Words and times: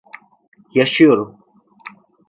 Yaşıyorum. 0.73 1.39